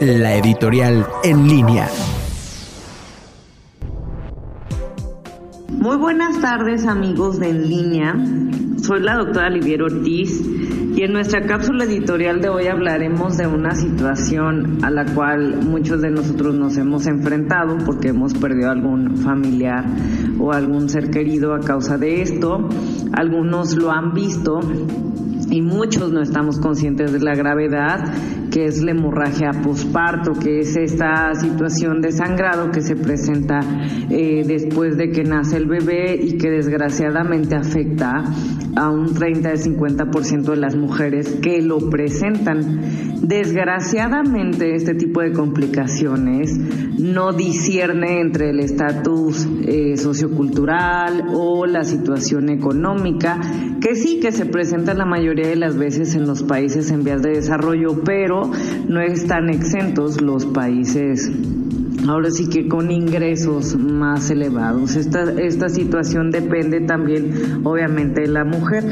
[0.00, 1.88] la editorial en línea.
[5.68, 8.14] Muy buenas tardes amigos de En Línea,
[8.78, 10.40] soy la doctora Olivier Ortiz
[10.94, 16.00] y en nuestra cápsula editorial de hoy hablaremos de una situación a la cual muchos
[16.02, 19.84] de nosotros nos hemos enfrentado porque hemos perdido algún familiar
[20.38, 22.68] o algún ser querido a causa de esto,
[23.12, 24.60] algunos lo han visto
[25.50, 28.04] y muchos no estamos conscientes de la gravedad
[28.52, 33.60] que es la hemorragia posparto, que es esta situación de sangrado que se presenta
[34.10, 38.22] eh, después de que nace el bebé y que desgraciadamente afecta
[38.76, 42.80] a un 30 de 50% de las mujeres que lo presentan.
[43.22, 46.58] Desgraciadamente este tipo de complicaciones
[46.98, 53.40] no discierne entre el estatus eh, sociocultural o la situación económica,
[53.80, 57.22] que sí que se presenta la mayoría de las veces en los países en vías
[57.22, 58.41] de desarrollo, pero
[58.88, 61.30] no están exentos los países
[62.08, 64.96] ahora sí que con ingresos más elevados.
[64.96, 68.84] Esta, esta situación depende también, obviamente, de la mujer.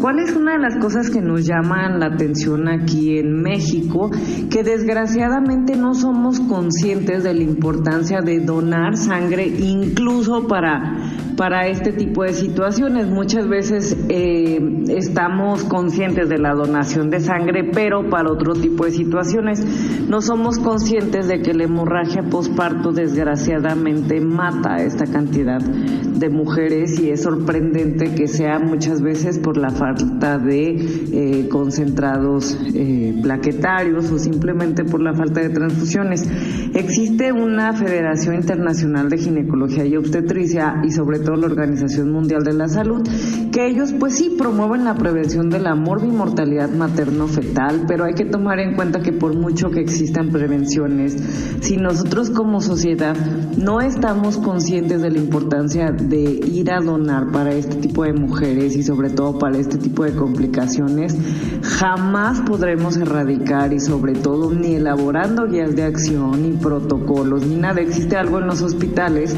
[0.00, 4.10] ¿Cuál es una de las cosas que nos llaman la atención aquí en México?
[4.50, 11.92] Que desgraciadamente no somos conscientes de la importancia de donar sangre incluso para, para este
[11.92, 13.08] tipo de situaciones.
[13.08, 18.92] Muchas veces eh, estamos conscientes de la donación de sangre, pero para otro tipo de
[18.92, 19.64] situaciones
[20.08, 22.22] no somos conscientes de que la hemorragia
[22.58, 29.38] postparto desgraciadamente mata a esta cantidad de mujeres y es sorprendente que sea muchas veces
[29.38, 30.70] por la falta de
[31.12, 36.28] eh, concentrados eh, plaquetarios o simplemente por la falta de transfusiones.
[36.74, 42.54] Existe una Federación Internacional de Ginecología y Obstetricia y sobre todo la Organización Mundial de
[42.54, 43.08] la Salud,
[43.52, 48.58] que ellos pues sí promueven la prevención de la morbimortalidad materno-fetal, pero hay que tomar
[48.58, 51.16] en cuenta que por mucho que existan prevenciones,
[51.60, 53.16] si nosotros como sociedad
[53.56, 58.76] no estamos conscientes de la importancia de ir a donar para este tipo de mujeres
[58.76, 61.16] y sobre todo para este tipo de complicaciones,
[61.62, 67.80] jamás podremos erradicar y sobre todo ni elaborando guías de acción ni protocolos ni nada.
[67.80, 69.36] Existe algo en los hospitales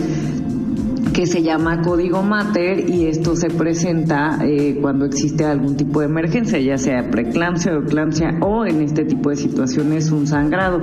[1.13, 6.07] que se llama código mater y esto se presenta eh, cuando existe algún tipo de
[6.07, 10.81] emergencia, ya sea preeclampsia o eclampsia o en este tipo de situaciones un sangrado.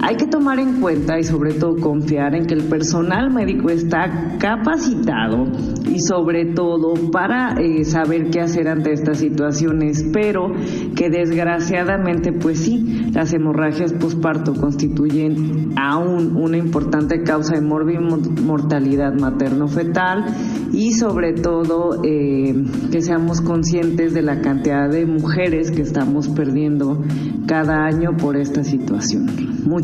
[0.00, 4.36] Hay que tomar en cuenta y sobre todo confiar en que el personal médico está
[4.38, 5.46] capacitado
[5.90, 10.52] y sobre todo para eh, saber qué hacer ante estas situaciones, pero
[10.94, 20.24] que desgraciadamente pues sí, las hemorragias posparto constituyen aún una importante causa de mortalidad materno-fetal
[20.72, 22.54] y sobre todo eh,
[22.90, 27.02] que seamos conscientes de la cantidad de mujeres que estamos perdiendo
[27.46, 29.26] cada año por esta situación.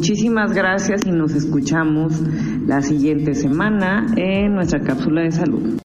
[0.00, 2.22] Muchísimas gracias y nos escuchamos
[2.66, 5.78] la siguiente semana en nuestra cápsula de salud.